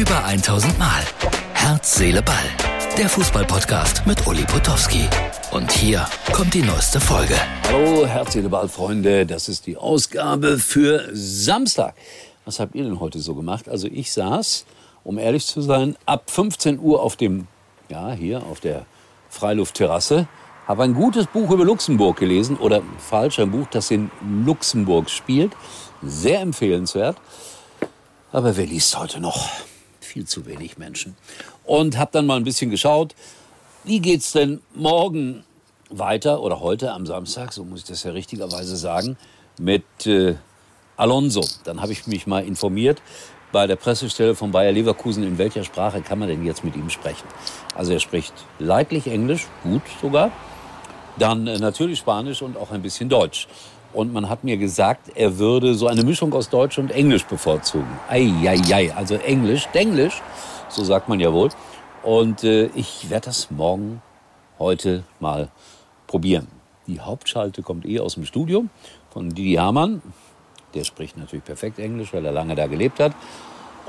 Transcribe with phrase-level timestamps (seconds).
[0.00, 1.02] Über 1000 Mal.
[1.52, 2.46] Herz, Seele, Ball.
[2.96, 5.06] Der Fußballpodcast mit Uli Potowski.
[5.50, 7.34] Und hier kommt die neueste Folge.
[7.68, 9.26] Hallo, Herz, Seele, Ball, Freunde.
[9.26, 11.92] Das ist die Ausgabe für Samstag.
[12.46, 13.68] Was habt ihr denn heute so gemacht?
[13.68, 14.64] Also ich saß,
[15.04, 17.46] um ehrlich zu sein, ab 15 Uhr auf dem,
[17.90, 18.86] ja, hier auf der
[19.28, 20.28] Freiluftterrasse,
[20.66, 24.10] habe ein gutes Buch über Luxemburg gelesen oder falsch, ein Buch, das in
[24.46, 25.52] Luxemburg spielt.
[26.00, 27.18] Sehr empfehlenswert.
[28.32, 29.50] Aber wer liest heute noch?
[30.10, 31.16] Viel zu wenig Menschen.
[31.64, 33.14] Und habe dann mal ein bisschen geschaut,
[33.84, 35.44] wie geht's denn morgen
[35.88, 39.16] weiter oder heute am Samstag, so muss ich das ja richtigerweise sagen,
[39.56, 40.34] mit äh,
[40.96, 41.44] Alonso.
[41.62, 43.00] Dann habe ich mich mal informiert
[43.52, 46.90] bei der Pressestelle von Bayer Leverkusen, in welcher Sprache kann man denn jetzt mit ihm
[46.90, 47.28] sprechen.
[47.76, 50.32] Also er spricht leidlich Englisch, gut sogar,
[51.20, 53.46] dann äh, natürlich Spanisch und auch ein bisschen Deutsch.
[53.92, 57.88] Und man hat mir gesagt, er würde so eine Mischung aus Deutsch und Englisch bevorzugen.
[58.08, 60.22] Eieiei, also Englisch, Denglisch,
[60.68, 61.48] so sagt man ja wohl.
[62.02, 64.00] Und äh, ich werde das morgen,
[64.58, 65.48] heute mal
[66.06, 66.46] probieren.
[66.86, 68.66] Die Hauptschalte kommt eh aus dem Studio
[69.10, 70.02] von Didi Hamann.
[70.74, 73.12] Der spricht natürlich perfekt Englisch, weil er lange da gelebt hat.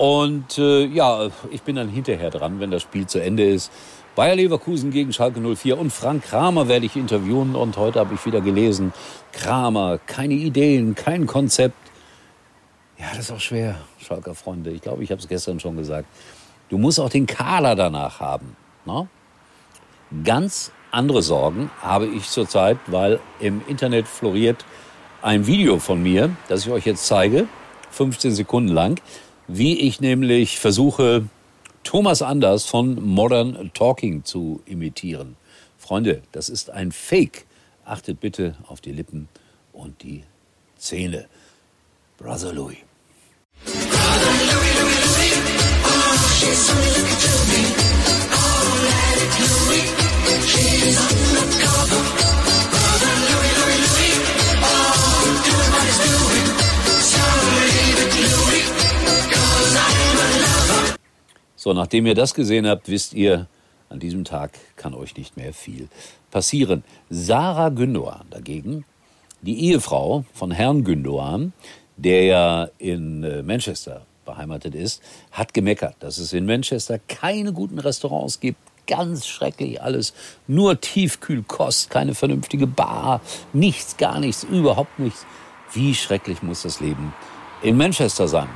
[0.02, 3.72] Und äh, ja, ich bin dann hinterher dran, wenn das Spiel zu Ende ist.
[4.16, 8.26] Bayer Leverkusen gegen Schalke 04 und Frank Kramer werde ich interviewen und heute habe ich
[8.26, 8.94] wieder gelesen,
[9.32, 11.78] Kramer, keine Ideen, kein Konzept.
[12.98, 14.72] Ja, das ist auch schwer, Schalker Freunde.
[14.72, 16.08] Ich glaube, ich habe es gestern schon gesagt.
[16.70, 18.56] Du musst auch den Kader danach haben.
[18.86, 19.08] Ne?
[20.24, 24.66] Ganz andere Sorgen habe ich zurzeit, weil im Internet floriert
[25.22, 27.48] ein Video von mir, das ich euch jetzt zeige,
[27.92, 29.00] 15 Sekunden lang,
[29.54, 31.28] wie ich nämlich versuche,
[31.84, 35.36] Thomas Anders von Modern Talking zu imitieren.
[35.78, 37.46] Freunde, das ist ein Fake.
[37.84, 39.28] Achtet bitte auf die Lippen
[39.74, 40.24] und die
[40.78, 41.26] Zähne.
[42.18, 42.78] Brother Louis.
[43.66, 45.11] Brother Louis, Louis,
[61.64, 63.46] So, nachdem ihr das gesehen habt, wisst ihr,
[63.88, 65.90] an diesem Tag kann euch nicht mehr viel
[66.32, 66.84] passieren.
[67.12, 68.84] Sarah Gündoğan dagegen,
[69.44, 71.52] die Ehefrau von Herrn Gündoğan,
[71.98, 77.78] der ja in äh, Manchester beheimatet ist, hat gemeckert, dass es in Manchester keine guten
[77.78, 78.58] Restaurants gibt.
[78.88, 80.16] Ganz schrecklich alles.
[80.48, 83.22] Nur Tiefkühlkost, keine vernünftige Bar,
[83.54, 85.28] nichts, gar nichts, überhaupt nichts.
[85.74, 87.14] Wie schrecklich muss das Leben
[87.62, 88.50] in Manchester sein?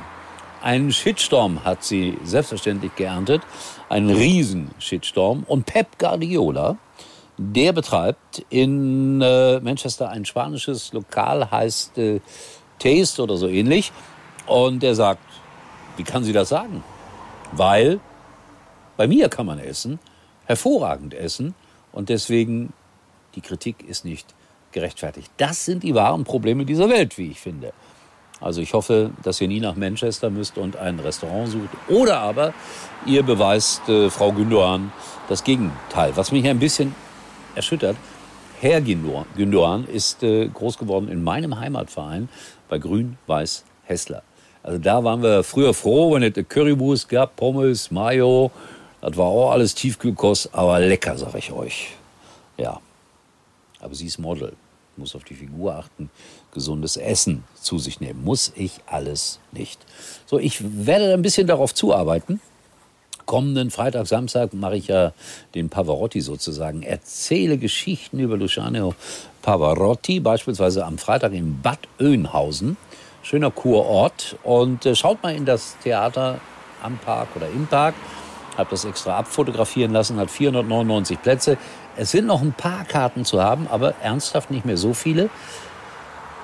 [0.62, 3.42] Einen Shitstorm hat sie selbstverständlich geerntet,
[3.88, 5.44] einen riesen Shitstorm.
[5.46, 6.76] Und Pep Guardiola,
[7.38, 12.20] der betreibt in äh, Manchester ein spanisches Lokal, heißt äh,
[12.78, 13.92] Taste oder so ähnlich.
[14.46, 15.22] Und er sagt,
[15.96, 16.82] wie kann sie das sagen?
[17.52, 18.00] Weil
[18.96, 19.98] bei mir kann man essen,
[20.46, 21.54] hervorragend essen.
[21.92, 22.72] Und deswegen,
[23.34, 24.34] die Kritik ist nicht
[24.72, 25.30] gerechtfertigt.
[25.36, 27.72] Das sind die wahren Probleme dieser Welt, wie ich finde.
[28.40, 31.70] Also ich hoffe, dass ihr nie nach Manchester müsst und ein Restaurant sucht.
[31.88, 32.52] Oder aber
[33.06, 34.90] ihr beweist äh, Frau Gündoğan
[35.28, 36.12] das Gegenteil.
[36.16, 36.94] Was mich ein bisschen
[37.54, 37.96] erschüttert,
[38.60, 42.28] Herr Gündoğan ist äh, groß geworden in meinem Heimatverein
[42.68, 44.22] bei Grün-Weiß Hessler.
[44.62, 48.50] Also da waren wir früher froh, wenn es Currywurst gab, Pommes, Mayo.
[49.00, 51.92] Das war auch alles Tiefkühlkost, aber lecker, sag ich euch.
[52.58, 52.80] Ja,
[53.80, 54.52] aber sie ist Model
[54.98, 56.10] muss auf die Figur achten,
[56.52, 58.24] gesundes Essen zu sich nehmen.
[58.24, 59.78] Muss ich alles nicht.
[60.26, 62.40] So, ich werde ein bisschen darauf zuarbeiten.
[63.26, 65.12] Kommenden Freitag, Samstag mache ich ja
[65.56, 66.82] den Pavarotti sozusagen.
[66.82, 68.94] Erzähle Geschichten über Luciano
[69.42, 72.76] Pavarotti, beispielsweise am Freitag in Bad Oeynhausen.
[73.22, 74.36] Schöner Kurort.
[74.44, 76.40] Und äh, schaut mal in das Theater
[76.82, 77.94] am Park oder im Park.
[78.56, 81.58] Habe das extra abfotografieren lassen, hat 499 Plätze.
[81.96, 85.30] Es sind noch ein paar Karten zu haben, aber ernsthaft nicht mehr so viele.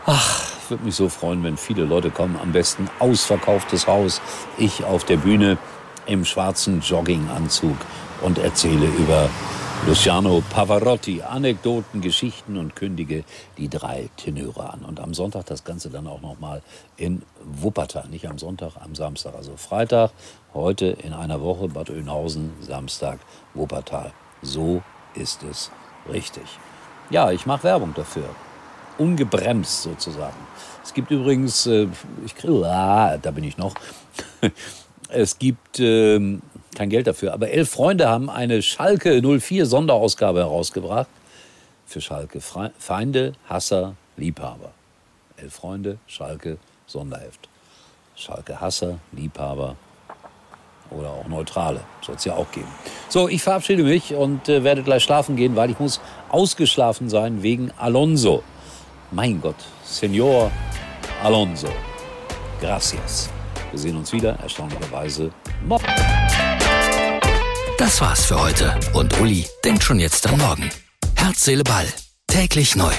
[0.07, 2.39] Ach, würde mich so freuen, wenn viele Leute kommen.
[2.41, 4.21] Am besten ausverkauftes Haus.
[4.57, 5.59] Ich auf der Bühne
[6.07, 7.77] im schwarzen Jogginganzug
[8.23, 9.29] und erzähle über
[9.87, 13.25] Luciano Pavarotti, Anekdoten, Geschichten und kündige
[13.59, 14.81] die drei Tenöre an.
[14.81, 16.63] Und am Sonntag das Ganze dann auch nochmal
[16.97, 18.09] in Wuppertal.
[18.09, 19.35] Nicht am Sonntag, am Samstag.
[19.35, 20.13] Also Freitag,
[20.55, 23.19] heute in einer Woche Bad Oeynhausen, Samstag
[23.55, 24.13] Wuppertal.
[24.41, 24.83] So
[25.15, 25.71] ist es
[26.11, 26.45] richtig.
[27.11, 28.25] Ja, ich mache Werbung dafür.
[28.99, 30.37] Ungebremst sozusagen.
[30.83, 31.89] Es gibt übrigens, äh,
[32.25, 33.75] ich ah, da bin ich noch.
[35.09, 36.39] es gibt äh,
[36.75, 41.09] kein Geld dafür, aber elf Freunde haben eine Schalke 04 Sonderausgabe herausgebracht.
[41.87, 44.73] Für Schalke Feinde, Hasser, Liebhaber.
[45.37, 47.49] Elf Freunde, Schalke, Sonderheft.
[48.17, 49.77] Schalke Hasser, Liebhaber,
[50.91, 51.81] Oder auch neutrale.
[52.05, 52.69] Soll es ja auch geben.
[53.09, 57.43] So, ich verabschiede mich und äh, werde gleich schlafen gehen, weil ich muss ausgeschlafen sein
[57.43, 58.43] wegen Alonso.
[59.11, 60.51] Mein Gott, Senor
[61.23, 61.69] Alonso.
[62.61, 63.31] Gracias.
[63.71, 65.31] Wir sehen uns wieder, erstaunlicherweise,
[65.67, 65.87] morgen.
[67.79, 68.79] Das war's für heute.
[68.93, 70.71] Und Uli denkt schon jetzt an morgen.
[71.17, 71.87] Herz, Seele, Ball.
[72.27, 72.93] Täglich neu.